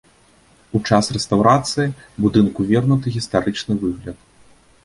У 0.77 0.79
час 0.87 1.09
рэстаўрацыі 1.17 1.95
будынку 2.25 2.59
вернуты 2.73 3.15
гістарычны 3.19 3.73
выгляд. 3.85 4.17